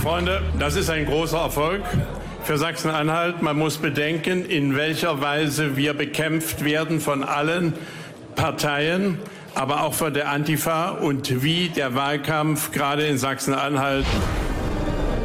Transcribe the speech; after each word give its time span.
Freunde, 0.00 0.40
das 0.58 0.76
ist 0.76 0.88
ein 0.88 1.04
großer 1.04 1.36
Erfolg 1.36 1.82
für 2.44 2.56
Sachsen-Anhalt. 2.56 3.42
Man 3.42 3.58
muss 3.58 3.76
bedenken, 3.76 4.46
in 4.46 4.74
welcher 4.74 5.20
Weise 5.20 5.76
wir 5.76 5.92
bekämpft 5.92 6.64
werden 6.64 7.00
von 7.00 7.22
allen 7.22 7.74
Parteien, 8.34 9.18
aber 9.54 9.82
auch 9.82 9.92
von 9.92 10.14
der 10.14 10.30
Antifa 10.30 10.88
und 10.88 11.42
wie 11.42 11.68
der 11.68 11.94
Wahlkampf 11.94 12.72
gerade 12.72 13.06
in 13.06 13.18
Sachsen-Anhalt 13.18 14.06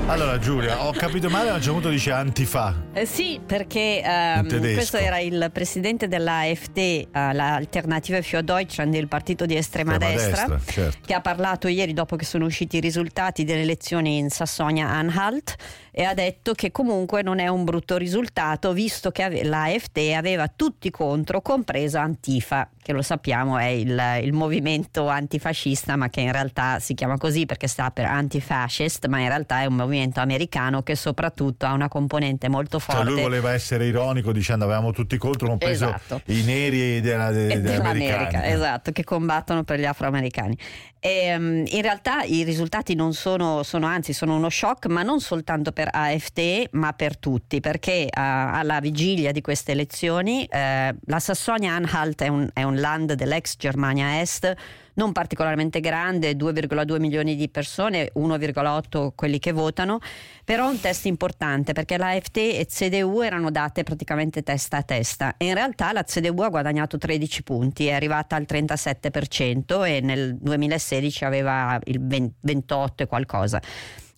Allora 0.08 0.38
Giulia, 0.38 0.86
ho 0.86 0.92
capito 0.92 1.32
male, 1.32 1.50
a 1.50 1.54
un 1.54 1.60
certo 1.60 1.74
punto 1.74 1.90
dice 1.90 2.12
antifa. 2.12 2.76
Eh 2.94 3.08
sì, 3.08 3.42
perché 3.44 4.04
ehm, 4.04 4.74
questo 4.74 4.98
era 4.98 5.18
il 5.18 5.50
presidente 5.52 6.08
dell'AfD, 6.08 6.78
eh, 6.78 7.08
l'Alternative 7.12 8.22
für 8.22 8.44
Deutschland, 8.44 8.94
il 8.94 9.08
partito 9.08 9.48
di 9.48 9.56
estrema, 9.56 9.94
estrema 9.94 10.14
destra, 10.14 10.48
destra 10.48 10.72
certo. 10.72 10.98
che 11.04 11.14
ha 11.16 11.22
parlato 11.22 11.68
ieri 11.68 11.94
dopo 11.94 12.18
che 12.18 12.24
sono 12.24 12.46
usciti 12.46 12.78
i 12.78 12.82
risultati 12.82 13.44
delle 13.46 13.62
elezioni 13.62 14.18
in 14.18 14.30
Sassonia-Anhalt 14.30 15.56
e 15.98 16.04
ha 16.04 16.14
detto 16.14 16.52
che 16.52 16.74
comunque 16.74 17.22
non 17.22 17.40
è 17.40 17.48
un 17.48 17.64
brutto 17.64 17.96
risultato 17.96 18.74
visto 18.74 19.12
che 19.12 19.46
l'AfD 19.46 20.12
aveva 20.14 20.52
tutti 20.54 20.92
contro, 20.92 21.40
compresa 21.40 22.02
Antifa, 22.02 22.70
che 22.82 22.92
lo 22.92 23.02
sappiamo 23.02 23.58
è 23.58 23.68
il, 23.68 23.98
il 24.22 24.34
movimento 24.34 25.08
antifascista, 25.08 25.96
ma 25.96 26.10
che 26.10 26.20
in 26.20 26.34
realtà 26.34 26.80
si 26.80 26.96
chiama 26.96 27.18
così 27.18 27.46
perché 27.46 27.68
sta 27.68 27.92
per 27.92 28.08
antifascist, 28.08 29.08
ma 29.08 29.22
in 29.22 29.30
realtà 29.30 29.62
è 29.62 29.68
un 29.68 29.76
movimento 29.76 30.20
americano 30.20 30.84
che 30.84 30.98
soprattutto 30.98 31.66
ha 31.66 31.72
una 31.72 31.88
componente 31.88 32.50
molto 32.50 32.78
forte. 32.78 33.02
Cioè 33.02 33.12
lui 33.14 33.22
voleva 33.22 33.54
essere 33.54 33.86
ironico 33.86 34.34
dicendo 34.34 34.66
avevamo 34.66 34.92
tutti 34.92 35.16
contro, 35.16 35.48
compreso 35.48 35.86
esatto. 35.86 36.22
i 36.26 36.44
neri 36.44 37.00
della, 37.00 37.32
de, 37.32 37.62
dell'America, 37.62 38.46
esatto, 38.46 38.92
che 38.92 39.06
combattono 39.06 39.64
per 39.64 39.80
gli 39.80 39.86
afroamericani. 39.86 40.58
E, 41.06 41.36
um, 41.36 41.64
in 41.68 41.82
realtà 41.84 42.24
i 42.24 42.44
risultati 42.44 42.96
non 42.96 43.14
sono, 43.14 43.62
sono, 43.62 43.86
anzi 43.86 44.12
sono 44.12 44.36
uno 44.36 44.50
shock, 44.50 44.88
ma 44.88 45.04
non 45.04 45.20
soltanto 45.20 45.72
per 45.72 45.85
AFD, 45.92 46.68
ma 46.72 46.94
per 46.94 47.18
tutti, 47.18 47.60
perché 47.60 48.06
uh, 48.06 48.10
alla 48.20 48.80
vigilia 48.80 49.32
di 49.32 49.42
queste 49.42 49.72
elezioni 49.72 50.48
uh, 50.50 50.96
la 51.06 51.20
Sassonia-Anhalt 51.20 52.22
è 52.24 52.28
un, 52.28 52.50
è 52.54 52.64
un 52.64 52.80
land 52.80 53.14
dell'ex 53.14 53.56
Germania 53.58 54.22
Est 54.22 54.56
non 54.96 55.12
particolarmente 55.12 55.80
grande, 55.80 56.34
2,2 56.34 57.00
milioni 57.00 57.36
di 57.36 57.50
persone, 57.50 58.12
1,8 58.16 59.10
quelli 59.16 59.40
che 59.40 59.52
votano, 59.52 60.00
però 60.44 60.70
un 60.70 60.80
test 60.80 61.06
importante 61.06 61.74
perché 61.74 61.98
la 61.98 62.10
AfD 62.10 62.38
e 62.38 62.66
CDU 62.66 63.22
erano 63.22 63.52
date 63.52 63.84
praticamente 63.84 64.44
testa 64.44 64.78
a 64.78 64.84
testa. 64.84 65.36
E 65.38 65.46
in 65.46 65.54
realtà 65.54 65.92
la 65.92 66.04
CDU 66.04 66.42
ha 66.42 66.50
guadagnato 66.50 66.98
13 66.98 67.44
punti, 67.44 67.88
è 67.88 67.94
arrivata 67.94 68.36
al 68.36 68.46
37% 68.48 69.86
e 69.86 70.00
nel 70.02 70.38
2016 70.38 71.26
aveva 71.26 71.80
il 71.86 72.00
28 72.02 73.04
e 73.04 73.08
qualcosa 73.08 73.62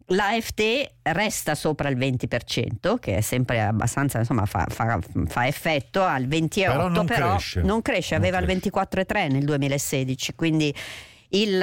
l'AFD 0.07 0.89
resta 1.03 1.55
sopra 1.55 1.89
il 1.89 1.97
20%, 1.97 2.97
che 2.99 3.17
è 3.17 3.21
sempre 3.21 3.61
abbastanza, 3.61 4.19
insomma, 4.19 4.45
fa, 4.45 4.65
fa, 4.69 4.99
fa 5.25 5.47
effetto 5.47 6.03
al 6.03 6.27
28%, 6.27 6.47
però 6.49 6.87
non 6.87 7.05
però 7.05 7.29
cresce, 7.31 7.61
non 7.61 7.81
cresce 7.81 8.15
aveva 8.15 8.39
non 8.39 8.47
cresce. 8.47 8.63
il 8.63 8.71
24,3% 8.73 9.31
nel 9.31 9.45
2016, 9.45 10.35
quindi 10.35 10.73
il, 11.29 11.61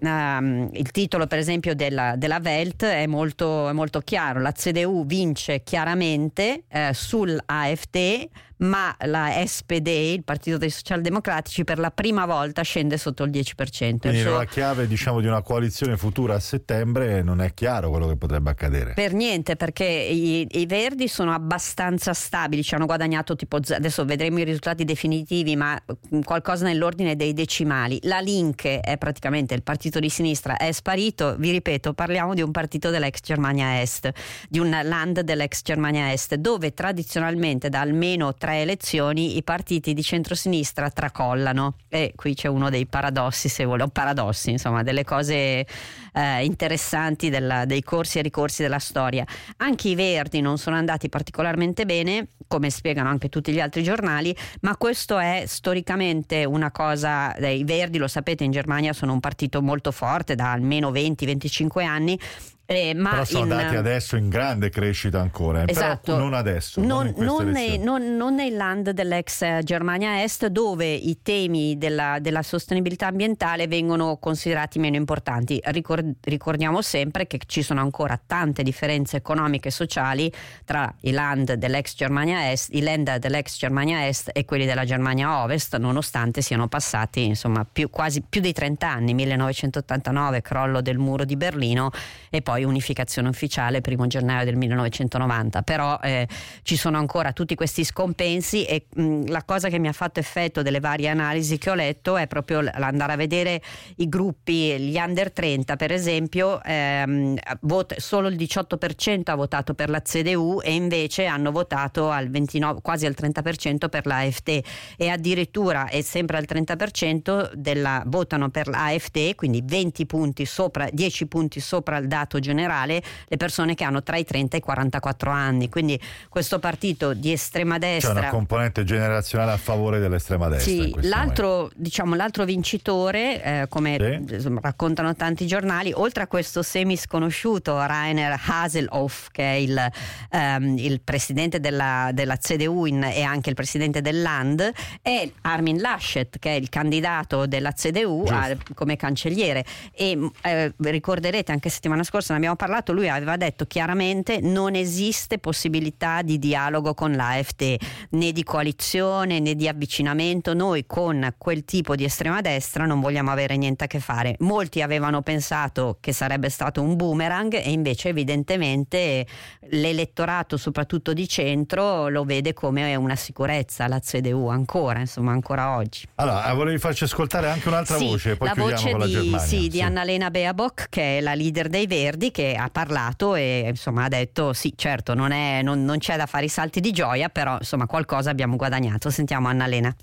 um, 0.00 0.68
il, 0.72 0.90
titolo 0.90 1.26
per 1.26 1.38
esempio 1.38 1.74
della, 1.74 2.16
della 2.16 2.40
Welt 2.42 2.84
è 2.84 3.06
molto, 3.06 3.68
è 3.68 3.72
molto, 3.72 4.00
chiaro, 4.00 4.40
la 4.40 4.52
CDU 4.52 5.06
vince 5.06 5.62
chiaramente 5.62 6.64
eh, 6.68 6.90
sull'AFD 6.92 8.28
ma 8.58 8.94
la 9.00 9.42
SPD, 9.44 9.88
il 9.88 10.24
Partito 10.24 10.56
dei 10.56 10.70
Socialdemocratici, 10.70 11.64
per 11.64 11.78
la 11.78 11.90
prima 11.90 12.24
volta 12.24 12.62
scende 12.62 12.96
sotto 12.96 13.24
il 13.24 13.30
10%. 13.30 13.98
Quindi 13.98 14.20
suo... 14.20 14.36
la 14.36 14.44
chiave 14.44 14.86
diciamo, 14.86 15.20
di 15.20 15.26
una 15.26 15.42
coalizione 15.42 15.96
futura 15.96 16.34
a 16.34 16.40
settembre 16.40 17.22
non 17.22 17.40
è 17.40 17.52
chiaro 17.52 17.90
quello 17.90 18.06
che 18.08 18.16
potrebbe 18.16 18.50
accadere. 18.50 18.94
Per 18.94 19.12
niente, 19.12 19.56
perché 19.56 19.84
i, 19.84 20.46
i 20.50 20.66
Verdi 20.66 21.08
sono 21.08 21.32
abbastanza 21.32 22.14
stabili, 22.14 22.62
ci 22.62 22.74
hanno 22.74 22.86
guadagnato 22.86 23.36
tipo, 23.36 23.56
adesso 23.56 24.04
vedremo 24.04 24.38
i 24.38 24.44
risultati 24.44 24.84
definitivi, 24.84 25.56
ma 25.56 25.78
qualcosa 26.24 26.64
nell'ordine 26.64 27.16
dei 27.16 27.32
decimali. 27.34 27.98
La 28.02 28.20
Link 28.20 28.66
è 28.66 28.96
praticamente 28.96 29.54
il 29.54 29.62
partito 29.62 29.98
di 29.98 30.08
sinistra, 30.08 30.56
è 30.56 30.72
sparito, 30.72 31.36
vi 31.38 31.50
ripeto, 31.50 31.92
parliamo 31.92 32.34
di 32.34 32.42
un 32.42 32.50
partito 32.50 32.90
dell'ex 32.90 33.20
Germania 33.22 33.80
Est, 33.80 34.10
di 34.48 34.58
un 34.58 34.70
land 34.70 35.20
dell'ex 35.20 35.62
Germania 35.62 36.12
Est, 36.12 36.36
dove 36.36 36.72
tradizionalmente 36.72 37.68
da 37.68 37.80
almeno 37.80 38.34
tre 38.34 38.45
elezioni 38.54 39.36
i 39.36 39.42
partiti 39.42 39.94
di 39.94 40.02
centrosinistra 40.02 40.90
tracollano 40.90 41.76
e 41.88 42.12
qui 42.14 42.34
c'è 42.34 42.48
uno 42.48 42.70
dei 42.70 42.86
paradossi, 42.86 43.48
se 43.48 43.64
vuole, 43.64 43.88
paradossi, 43.88 44.50
insomma, 44.50 44.82
delle 44.82 45.04
cose 45.04 45.66
eh, 46.12 46.44
interessanti 46.44 47.30
della, 47.30 47.64
dei 47.64 47.82
corsi 47.82 48.18
e 48.18 48.22
ricorsi 48.22 48.62
della 48.62 48.78
storia. 48.78 49.24
Anche 49.58 49.88
i 49.88 49.94
Verdi 49.94 50.40
non 50.40 50.58
sono 50.58 50.76
andati 50.76 51.08
particolarmente 51.08 51.84
bene, 51.84 52.28
come 52.46 52.70
spiegano 52.70 53.08
anche 53.08 53.28
tutti 53.28 53.52
gli 53.52 53.60
altri 53.60 53.82
giornali, 53.82 54.34
ma 54.60 54.76
questo 54.76 55.18
è 55.18 55.44
storicamente 55.46 56.44
una 56.44 56.70
cosa, 56.70 57.34
eh, 57.34 57.56
i 57.56 57.64
Verdi 57.64 57.98
lo 57.98 58.08
sapete 58.08 58.44
in 58.44 58.50
Germania 58.50 58.92
sono 58.92 59.12
un 59.12 59.20
partito 59.20 59.62
molto 59.62 59.90
forte 59.90 60.34
da 60.34 60.52
almeno 60.52 60.90
20-25 60.90 61.84
anni 61.84 62.18
eh, 62.66 62.96
Però 63.00 63.24
sono 63.24 63.44
in, 63.44 63.52
andati 63.52 63.76
adesso 63.76 64.16
in 64.16 64.28
grande 64.28 64.70
crescita 64.70 65.20
ancora, 65.20 65.62
eh, 65.62 65.70
esatto. 65.70 66.18
non 66.18 66.34
adesso. 66.34 66.80
Non, 66.80 67.14
non, 67.16 67.24
non, 67.24 67.48
nei, 67.50 67.78
non, 67.78 68.34
nel 68.34 68.56
land 68.56 68.90
dell'ex 68.90 69.60
Germania 69.60 70.22
Est 70.24 70.48
dove 70.48 70.92
i 70.92 71.22
temi 71.22 71.78
della, 71.78 72.18
della 72.20 72.42
sostenibilità 72.42 73.06
ambientale 73.06 73.68
vengono 73.68 74.16
considerati 74.16 74.80
meno 74.80 74.96
importanti. 74.96 75.60
Ricord, 75.62 76.16
ricordiamo 76.22 76.82
sempre 76.82 77.28
che 77.28 77.38
ci 77.46 77.62
sono 77.62 77.80
ancora 77.80 78.20
tante 78.24 78.64
differenze 78.64 79.16
economiche 79.16 79.68
e 79.68 79.70
sociali 79.70 80.32
tra 80.64 80.92
i 81.02 81.12
land 81.12 81.52
dell'ex 81.52 81.94
Germania 81.94 82.50
Est, 82.50 82.74
i 82.74 82.82
land 82.82 83.18
dell'ex 83.18 83.58
Germania 83.58 84.08
Est 84.08 84.30
e 84.32 84.44
quelli 84.44 84.66
della 84.66 84.84
Germania 84.84 85.42
Ovest, 85.44 85.76
nonostante 85.76 86.42
siano 86.42 86.66
passati 86.66 87.24
insomma, 87.24 87.64
più, 87.70 87.90
quasi 87.90 88.22
più 88.28 88.40
di 88.40 88.52
30 88.52 88.88
anni, 88.88 89.14
1989, 89.14 90.42
crollo 90.42 90.80
del 90.80 90.98
muro 90.98 91.24
di 91.24 91.36
Berlino 91.36 91.90
e 92.28 92.42
poi 92.42 92.55
poi 92.56 92.64
unificazione 92.64 93.28
ufficiale 93.28 93.82
primo 93.82 94.06
gennaio 94.06 94.44
del 94.46 94.56
1990, 94.56 95.62
però 95.62 95.98
eh, 96.02 96.26
ci 96.62 96.76
sono 96.76 96.96
ancora 96.96 97.32
tutti 97.32 97.54
questi 97.54 97.84
scompensi 97.84 98.64
e 98.64 98.86
mh, 98.94 99.28
la 99.28 99.44
cosa 99.44 99.68
che 99.68 99.78
mi 99.78 99.88
ha 99.88 99.92
fatto 99.92 100.20
effetto 100.20 100.62
delle 100.62 100.80
varie 100.80 101.08
analisi 101.08 101.58
che 101.58 101.70
ho 101.70 101.74
letto 101.74 102.16
è 102.16 102.26
proprio 102.26 102.62
l'andare 102.62 103.12
a 103.12 103.16
vedere 103.16 103.60
i 103.96 104.08
gruppi, 104.08 104.78
gli 104.78 104.96
under 104.96 105.30
30 105.32 105.76
per 105.76 105.92
esempio, 105.92 106.62
ehm, 106.62 107.36
vot- 107.60 107.98
solo 107.98 108.28
il 108.28 108.36
18% 108.36 109.30
ha 109.30 109.34
votato 109.34 109.74
per 109.74 109.90
la 109.90 110.00
CDU 110.00 110.60
e 110.62 110.72
invece 110.72 111.26
hanno 111.26 111.50
votato 111.50 112.10
al 112.10 112.30
29, 112.30 112.80
quasi 112.80 113.04
al 113.04 113.14
30% 113.16 113.88
per 113.90 114.06
l'AFD 114.06 114.60
e 114.96 115.08
addirittura 115.08 115.88
è 115.88 116.00
sempre 116.00 116.38
al 116.38 116.46
30% 116.48 117.50
della, 117.54 118.02
votano 118.06 118.48
per 118.48 118.68
l'AFD, 118.68 119.34
quindi 119.34 119.62
20 119.62 120.06
punti 120.06 120.46
sopra, 120.46 120.88
10 120.90 121.26
punti 121.26 121.60
sopra 121.60 121.98
il 121.98 122.06
dato 122.06 122.38
generale 122.46 123.02
le 123.26 123.36
persone 123.36 123.74
che 123.74 123.84
hanno 123.84 124.02
tra 124.02 124.16
i 124.16 124.24
30 124.24 124.56
e 124.56 124.58
i 124.60 124.62
44 124.62 125.30
anni. 125.30 125.68
Quindi 125.68 126.00
questo 126.28 126.58
partito 126.58 127.12
di 127.12 127.32
estrema 127.32 127.78
destra. 127.78 128.14
C'è 128.14 128.18
una 128.20 128.28
componente 128.28 128.84
generazionale 128.84 129.52
a 129.52 129.56
favore 129.56 129.98
dell'estrema 129.98 130.48
destra. 130.48 130.70
Sì, 130.70 130.94
l'altro, 131.02 131.70
diciamo, 131.74 132.14
l'altro, 132.14 132.44
vincitore, 132.44 133.42
eh, 133.42 133.66
come 133.68 134.22
sì. 134.38 134.58
raccontano 134.60 135.14
tanti 135.14 135.46
giornali, 135.46 135.92
oltre 135.92 136.22
a 136.22 136.26
questo 136.26 136.62
semi 136.62 136.96
sconosciuto 136.96 137.84
Rainer 137.84 138.40
Haselhoff, 138.46 139.28
che 139.32 139.42
è 139.42 139.56
il, 139.56 139.90
ehm, 140.30 140.78
il 140.78 141.00
presidente 141.00 141.58
della, 141.60 142.10
della 142.12 142.36
CDU 142.36 142.84
in, 142.86 143.02
e 143.02 143.22
anche 143.22 143.48
il 143.48 143.56
presidente 143.56 144.00
del 144.00 144.22
Land, 144.22 144.70
è 145.02 145.28
Armin 145.42 145.80
Laschet, 145.80 146.38
che 146.38 146.50
è 146.50 146.54
il 146.54 146.68
candidato 146.68 147.46
della 147.46 147.72
CDU 147.72 148.24
a, 148.28 148.54
come 148.74 148.96
cancelliere. 148.96 149.64
E 149.92 150.30
eh, 150.42 150.72
ricorderete 150.76 151.52
anche 151.52 151.68
settimana 151.68 152.04
scorsa 152.04 152.34
ne 152.36 152.42
abbiamo 152.42 152.56
parlato, 152.56 152.92
lui 152.92 153.08
aveva 153.08 153.36
detto 153.36 153.66
chiaramente 153.66 154.40
non 154.40 154.74
esiste 154.74 155.38
possibilità 155.38 156.22
di 156.22 156.38
dialogo 156.38 156.94
con 156.94 157.12
l'AFD, 157.12 157.76
né 158.10 158.32
di 158.32 158.42
coalizione 158.42 159.40
né 159.40 159.54
di 159.54 159.68
avvicinamento, 159.68 160.54
noi 160.54 160.86
con 160.86 161.34
quel 161.38 161.64
tipo 161.64 161.94
di 161.94 162.04
estrema 162.04 162.40
destra 162.40 162.86
non 162.86 163.00
vogliamo 163.00 163.30
avere 163.30 163.56
niente 163.56 163.84
a 163.84 163.86
che 163.86 164.00
fare. 164.00 164.36
Molti 164.40 164.82
avevano 164.82 165.22
pensato 165.22 165.98
che 166.00 166.12
sarebbe 166.12 166.48
stato 166.50 166.82
un 166.82 166.96
boomerang 166.96 167.54
e 167.54 167.70
invece 167.70 168.10
evidentemente 168.10 169.26
l'elettorato 169.70 170.56
soprattutto 170.56 171.12
di 171.12 171.28
centro 171.28 172.08
lo 172.08 172.24
vede 172.24 172.52
come 172.52 172.94
una 172.96 173.16
sicurezza, 173.16 173.88
la 173.88 174.00
CDU 174.00 174.48
ancora, 174.48 175.00
insomma 175.00 175.32
ancora 175.32 175.76
oggi. 175.76 176.06
Allora, 176.16 176.52
volevi 176.54 176.78
farci 176.78 177.04
ascoltare 177.04 177.48
anche 177.48 177.68
un'altra 177.68 177.96
sì, 177.96 178.06
voce, 178.06 178.36
poi 178.36 178.48
la 178.48 178.54
voce 178.54 178.94
di, 178.94 179.36
sì, 179.38 179.38
sì. 179.38 179.68
di 179.68 179.82
Annalena 179.82 180.30
Beabock 180.30 180.88
che 180.88 181.18
è 181.18 181.20
la 181.20 181.34
leader 181.34 181.68
dei 181.68 181.86
Verdi 181.86 182.25
Verdi 182.26 182.30
che 182.30 182.54
ha 182.54 182.68
parlato 182.70 183.34
e 183.34 183.66
insomma 183.68 184.04
ha 184.04 184.08
detto 184.08 184.52
sì 184.52 184.72
certo 184.76 185.14
non, 185.14 185.32
è, 185.32 185.62
non, 185.62 185.84
non 185.84 185.98
c'è 185.98 186.16
da 186.16 186.26
fare 186.26 186.46
i 186.46 186.48
salti 186.48 186.80
di 186.80 186.92
gioia 186.92 187.28
però 187.28 187.56
insomma 187.58 187.86
qualcosa 187.86 188.30
abbiamo 188.30 188.56
guadagnato. 188.56 189.10
Sentiamo 189.10 189.48
Annalena. 189.48 189.94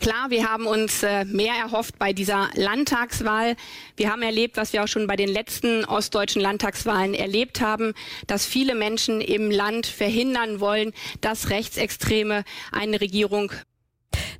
Klar, 0.00 0.30
wir 0.30 0.50
haben 0.50 0.66
uns 0.66 1.02
äh, 1.02 1.26
mehr 1.26 1.52
erhofft 1.62 1.98
bei 1.98 2.14
dieser 2.14 2.48
Landtagswahl. 2.54 3.54
Wir 3.96 4.10
haben 4.10 4.22
erlebt, 4.22 4.56
was 4.56 4.72
wir 4.72 4.82
auch 4.82 4.88
schon 4.88 5.06
bei 5.06 5.14
den 5.14 5.28
letzten 5.28 5.84
ostdeutschen 5.84 6.40
Landtagswahlen 6.40 7.12
erlebt 7.12 7.60
haben, 7.60 7.92
dass 8.26 8.46
viele 8.46 8.74
Menschen 8.74 9.20
im 9.20 9.50
Land 9.50 9.84
verhindern 9.86 10.58
wollen, 10.58 10.92
dass 11.20 11.50
Rechtsextreme 11.50 12.44
eine 12.72 12.98
Regierung 13.02 13.52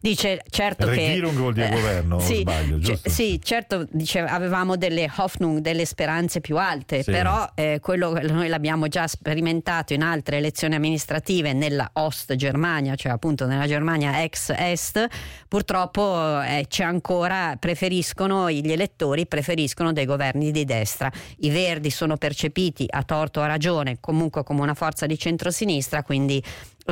Dice 0.03 0.43
certo 0.49 0.87
Regierung 0.87 1.35
che... 1.35 1.39
vuol 1.39 1.53
dire 1.53 1.69
eh, 1.69 1.71
governo, 1.73 2.21
sì, 2.21 2.37
sbaglio, 2.37 2.79
giusto? 2.79 3.11
sì, 3.11 3.39
certo, 3.43 3.87
dice, 3.91 4.21
avevamo 4.21 4.77
delle 4.77 5.11
Hoffnung, 5.15 5.59
delle 5.59 5.85
speranze 5.85 6.41
più 6.41 6.57
alte, 6.57 7.03
sì. 7.03 7.11
però 7.11 7.47
eh, 7.55 7.81
quello 7.83 8.19
noi 8.23 8.49
l'abbiamo 8.49 8.89
già 8.89 9.07
sperimentato 9.07 9.93
in 9.93 10.03
altre 10.03 10.39
elezioni 10.39 10.75
amministrative 10.75 11.53
nella 11.53 11.91
Ost 11.95 12.35
Germania, 12.35 12.95
cioè 12.95 13.13
appunto 13.13 13.45
nella 13.45 13.67
Germania 13.67 14.23
ex-Est, 14.23 15.07
purtroppo 15.47 16.41
eh, 16.41 16.65
c'è 16.67 16.85
ancora, 16.85 17.57
preferiscono, 17.59 18.51
gli 18.51 18.73
elettori 18.73 19.27
preferiscono 19.27 19.93
dei 19.93 20.07
governi 20.07 20.51
di 20.51 20.65
destra. 20.65 21.13
I 21.41 21.51
Verdi 21.51 21.91
sono 21.91 22.17
percepiti 22.17 22.87
a 22.89 23.03
torto 23.03 23.41
o 23.41 23.43
a 23.43 23.47
ragione 23.49 23.99
comunque 24.01 24.45
come 24.45 24.63
una 24.63 24.73
forza 24.73 25.05
di 25.05 25.19
centrosinistra, 25.19 26.03
quindi 26.03 26.43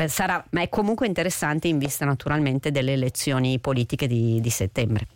sarà, 0.07 0.45
ma 0.51 0.63
è 0.63 0.69
comunque 0.69 1.07
interessante 1.07 1.69
in 1.69 1.79
vista 1.79 2.05
naturalmente 2.05 2.71
delle 2.71 2.93
elezioni 2.93 3.59
politiche 3.59 4.07
di, 4.07 4.41
di 4.41 4.51
settembre. 4.51 5.07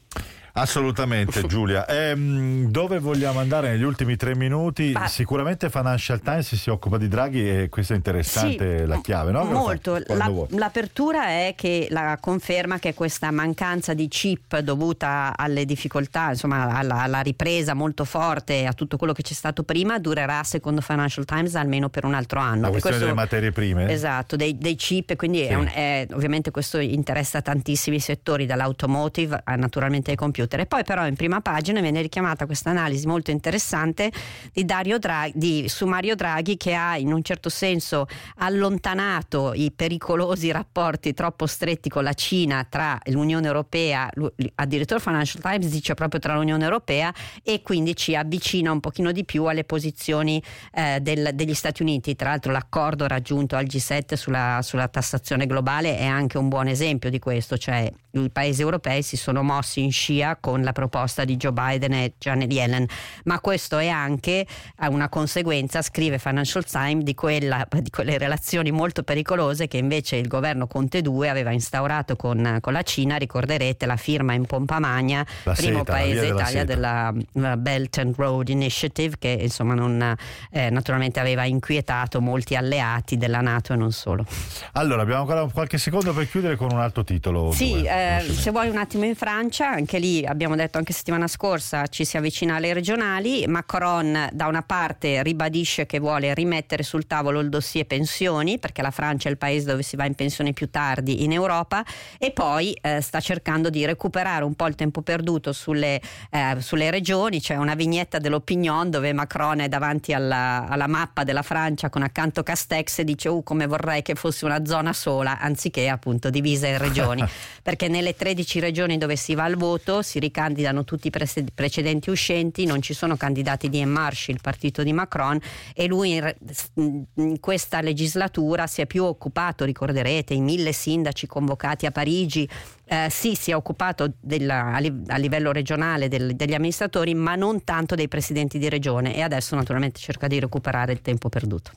Assolutamente 0.55 1.45
Giulia. 1.47 1.87
Ehm, 1.87 2.67
dove 2.71 2.99
vogliamo 2.99 3.41
andare 3.41 3.71
negli 3.71 3.83
ultimi 3.83 4.17
tre 4.17 4.35
minuti? 4.35 4.93
Ma... 4.93 5.07
Sicuramente 5.07 5.71
Financial 5.71 6.21
Times 6.21 6.55
si 6.55 6.71
occupa 6.71 6.99
di 6.99 7.09
Draghi 7.09 7.49
e 7.49 7.69
questa 7.69 7.95
è 7.95 7.97
interessante 7.97 8.79
sì, 8.81 8.87
la 8.87 9.01
chiave, 9.01 9.33
no? 9.33 9.45
Molto. 9.45 9.99
La, 10.09 10.31
l'apertura 10.51 11.29
è 11.29 11.55
che 11.57 11.87
la 11.91 12.19
conferma 12.21 12.79
che 12.79 12.93
questa 12.93 13.31
mancanza 13.31 13.95
di 13.95 14.09
chip 14.09 14.59
dovuta 14.59 15.33
alle 15.37 15.65
difficoltà, 15.65 16.31
insomma 16.31 16.77
alla, 16.77 17.03
alla 17.03 17.21
ripresa 17.21 17.75
molto 17.75 18.05
forte 18.05 18.67
a 18.67 18.73
tutto 18.73 18.97
quello 18.97 19.13
che 19.13 19.23
c'è 19.23 19.35
stato 19.35 19.63
prima 19.63 19.99
durerà 19.99 20.43
secondo 20.45 20.81
Financial 20.81 21.25
Times 21.25 21.55
almeno 21.55 21.89
per 21.89 22.05
un 22.05 22.15
altro 22.15 22.41
anno. 22.41 22.63
La 22.63 22.69
questione 22.69 22.97
questo, 22.97 22.99
delle 22.99 23.15
materie 23.15 23.53
prime. 23.53 23.91
Esatto, 23.91 24.37
dei, 24.37 24.59
dei 24.59 24.75
chip, 24.75 25.17
quindi 25.17 25.39
sì. 25.39 25.45
è 25.45 25.55
un, 25.55 25.71
è, 25.73 26.07
ovviamente 26.13 26.51
questo 26.51 26.79
interessa 26.79 27.41
tantissimi 27.41 28.01
settori, 28.01 28.45
dall'automotive 28.45 29.43
naturalmente 29.57 30.11
ai 30.11 30.17
computer 30.17 30.42
computer. 30.43 30.61
E 30.61 30.67
poi 30.67 30.85
però 30.85 31.07
in 31.07 31.15
prima 31.15 31.41
pagina 31.41 31.81
viene 31.81 32.03
richiamata 32.03 32.47
questa 32.47 32.71
analisi 32.71 33.07
molto 33.07 33.31
interessante 33.31 34.11
di, 34.53 34.65
Draghi, 34.65 35.33
di, 35.35 35.69
su 35.69 35.87
Mario 35.87 36.15
Draghi 36.15 36.57
che 36.57 36.75
ha 36.75 36.97
in 36.97 37.13
un 37.13 37.23
certo 37.23 37.49
senso 37.49 38.07
allontanato 38.37 39.53
i 39.55 39.71
pericolosi 39.75 40.51
rapporti 40.51 41.15
troppo 41.15 41.47
stretti 41.47 41.89
con 41.89 42.03
la 42.03 42.15
Cina 42.15 42.67
tra 42.69 42.99
l'Unione 43.07 43.47
Europea, 43.47 44.11
addirittura 44.57 45.01
Financial 45.01 45.43
Times 45.43 45.69
dice 45.69 45.95
proprio 45.95 46.21
tra 46.21 46.35
l'Unione 46.35 46.65
Europea 46.65 47.13
e 47.43 47.63
quindi 47.63 47.95
ci 47.97 48.15
avvicina 48.15 48.71
un 48.71 48.81
pochino 48.81 49.13
di 49.13 49.25
più 49.25 49.45
alle 49.45 49.65
posizioni 49.65 50.43
eh, 50.73 51.01
del, 51.01 51.31
degli 51.35 51.55
Stati 51.55 51.83
Uniti. 51.83 52.17
Tra 52.17 52.31
l'altro 52.31 52.53
l'accordo 52.53 53.07
raggiunto 53.07 53.57
al 53.57 53.65
G7 53.65 54.15
sulla, 54.15 54.61
sulla 54.63 54.89
tassazione 54.89 55.47
globale 55.47 55.97
è 55.99 56.07
anche 56.07 56.39
un 56.39 56.49
buon 56.49 56.69
esempio 56.69 57.11
di 57.11 57.19
questo, 57.19 57.57
cioè 57.57 57.91
i 58.13 58.31
paesi 58.31 58.61
europei 58.61 59.03
si 59.03 59.17
sono 59.17 59.43
mossi 59.43 59.83
in 59.83 59.93
scia 59.93 60.32
con 60.41 60.63
la 60.63 60.73
proposta 60.73 61.25
di 61.25 61.37
Joe 61.37 61.53
Biden 61.53 61.93
e 61.93 62.15
Janet 62.19 62.53
Yellen, 62.53 62.87
ma 63.25 63.41
questo 63.41 63.79
è 63.79 63.89
anche 63.89 64.47
una 64.89 65.09
conseguenza, 65.09 65.83
scrive 65.83 66.19
Financial 66.19 66.65
Times, 66.65 67.05
di, 67.05 67.15
quella, 67.15 67.67
di 67.71 67.91
quelle 67.91 68.19
relazioni 68.19 68.71
molto 68.71 69.03
pericolose 69.03 69.69
che 69.69 69.79
invece 69.79 70.17
il 70.17 70.29
governo 70.29 70.67
Conte 70.67 71.03
2 71.03 71.29
aveva 71.29 71.53
instaurato 71.53 72.17
con, 72.17 72.59
con 72.61 72.73
la 72.73 72.83
Cina, 72.83 73.17
ricorderete 73.17 73.87
la 73.87 73.97
firma 73.97 74.33
in 74.33 74.47
pompa 74.47 74.79
magna, 74.79 75.25
la 75.45 75.53
primo 75.53 75.79
seta, 75.79 75.93
paese 75.93 76.27
Italia 76.27 76.65
della, 76.65 77.13
della, 77.33 77.57
Belt 77.57 77.99
and 77.99 78.15
Road 78.17 78.49
Initiative 78.49 79.17
che 79.19 79.39
insomma 79.41 79.75
non, 79.75 80.17
eh, 80.51 80.71
naturalmente 80.71 81.21
aveva 81.21 81.45
inquietato 81.45 82.21
molti 82.21 82.57
alleati 82.57 83.17
della 83.17 83.41
Nato 83.41 83.73
e 83.73 83.77
non 83.77 83.93
solo. 83.93 84.25
Allora 84.73 85.03
abbiamo 85.03 85.21
ancora 85.23 85.47
qualche 85.47 85.79
secondo 85.79 86.13
per 86.13 86.29
chiudere 86.29 86.57
con 86.57 86.71
un 86.73 86.81
altro 86.81 87.05
titolo. 87.05 87.53
Sì, 87.53 87.83
eh, 87.83 88.25
se 88.29 88.51
vuoi 88.51 88.69
un 88.69 88.77
attimo 88.77 89.05
in 89.05 89.15
Francia, 89.15 89.69
anche 89.69 89.99
lì 89.99 90.22
abbiamo 90.27 90.57
detto 90.57 90.79
anche 90.79 90.93
settimana 90.93 91.27
scorsa 91.27 91.87
ci 91.87 92.05
si 92.05 92.17
avvicina 92.17 92.57
alle 92.57 92.73
regionali, 92.73 93.47
Macron 93.47 94.29
da 94.33 94.47
una 94.47 94.63
parte 94.63 95.23
ribadisce 95.23 95.87
che 95.87 95.99
vuole 95.99 96.35
rimettere 96.35 96.83
sul 96.83 97.07
tavolo 97.07 97.41
il 97.41 97.49
dossier 97.49 97.87
pensioni 97.87 98.59
perché 98.59 98.83
la 98.83 98.91
Francia 98.91 99.29
è 99.29 99.33
il 99.33 99.39
paese 99.39 99.67
dove 99.67 99.83
si 99.83 99.97
va 99.97 100.05
in 100.07 100.15
pensione 100.15 100.53
più 100.53 100.71
tardi 100.71 101.25
in 101.25 101.33
Europa 101.33 101.85
e 102.19 102.31
poi 102.31 102.77
eh, 102.81 103.01
sta 103.01 103.21
cercando 103.21 103.71
di 103.71 103.85
recuperare 103.85 104.45
un 104.45 104.55
po' 104.55 104.67
il 104.67 104.75
tempo 104.75 105.03
perduto 105.03 105.53
sulle, 105.53 106.01
eh, 106.31 106.57
sulle 106.59 106.91
regioni, 106.91 107.41
c'è 107.41 107.57
una 107.57 107.75
vignetta 107.75 108.19
dell'Opinion 108.19 108.91
dove 108.91 109.13
Macron 109.13 109.61
è 109.61 109.69
davanti 109.69 110.13
alla, 110.13 110.67
alla, 110.69 110.87
mappa 110.87 111.25
della 111.25 111.43
Francia 111.43 111.89
con 111.91 112.03
accanto 112.03 112.43
Castex 112.43 112.99
e 112.99 113.05
dice 113.05 113.29
uh, 113.29 113.43
come 113.43 113.67
vorrei 113.67 114.03
che 114.03 114.15
fosse 114.15 114.45
una 114.45 114.65
zona 114.65 114.93
sola 114.93 115.39
anziché 115.39 115.89
appunto 115.89 116.31
divisa 116.31 116.67
in 116.67 116.79
regioni. 116.79 117.25
Perché 117.63 117.89
nelle 117.89 118.15
13 118.15 118.61
regioni 118.61 118.99
dove 118.99 119.17
si 119.17 119.35
va 119.35 119.45
al 119.45 119.57
voto 119.57 120.03
si 120.13 120.19
ricandidano 120.19 120.85
tutti 120.85 121.07
i 121.07 121.11
precedenti 121.55 122.11
uscenti, 122.11 122.67
non 122.67 122.83
ci 122.83 122.93
sono 122.93 123.17
candidati 123.17 123.71
di 123.71 123.79
En 123.79 123.89
Marche, 123.89 124.31
il 124.31 124.41
partito 124.43 124.83
di 124.83 124.93
Macron, 124.93 125.41
e 125.75 125.87
lui 125.87 126.17
in, 126.17 127.05
in 127.15 127.41
questa 127.41 127.81
legislatura 127.81 128.67
si 128.67 128.83
è 128.83 128.87
più 128.87 129.05
occupato, 129.05 129.65
ricorderete, 129.65 130.35
i 130.35 130.43
mille 130.43 130.73
sindaci 130.73 131.27
convocati 131.27 131.87
a 131.87 131.91
Parigi, 131.93 132.47
eh, 132.85 133.09
sì, 133.09 133.35
si 133.35 133.53
è 133.53 133.57
occupato 133.57 134.13
della, 134.21 134.75
a, 134.75 135.17
livello 135.17 135.51
regionale 135.51 136.09
del, 136.09 136.37
degli 136.37 136.53
amministratori, 136.53 137.15
ma 137.15 137.35
non 137.35 137.65
tanto 137.65 137.95
dei 137.95 138.09
presidenti 138.09 138.59
di 138.59 138.69
regione 138.69 139.15
e 139.15 139.23
adesso 139.23 139.57
naturalmente 139.57 139.99
cerca 139.99 140.27
di 140.27 140.39
recuperare 140.39 140.93
il 140.93 141.01
tempo 141.01 141.31
perduto. 141.31 141.71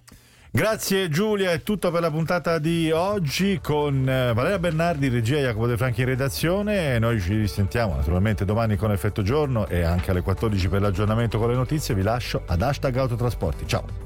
Grazie 0.55 1.09
Giulia, 1.09 1.51
è 1.51 1.63
tutto 1.63 1.91
per 1.91 1.99
la 1.99 2.09
puntata 2.09 2.59
di 2.59 2.89
oggi 2.89 3.59
con 3.61 4.07
eh, 4.07 4.31
Valeria 4.31 4.57
Bernardi, 4.57 5.09
regia 5.09 5.37
Jacopo 5.39 5.67
De 5.67 5.75
Franchi 5.75 5.99
in 5.99 6.07
redazione. 6.07 6.97
Noi 6.97 7.19
ci 7.19 7.35
risentiamo 7.35 7.93
naturalmente 7.93 8.45
domani 8.45 8.77
con 8.77 8.89
effetto 8.93 9.21
giorno 9.21 9.67
e 9.67 9.81
anche 9.81 10.11
alle 10.11 10.21
14 10.21 10.69
per 10.69 10.79
l'aggiornamento 10.79 11.39
con 11.39 11.49
le 11.49 11.55
notizie. 11.55 11.93
Vi 11.93 12.03
lascio 12.03 12.43
ad 12.45 12.61
hashtag 12.61 12.95
autotrasporti. 12.95 13.67
Ciao. 13.67 14.04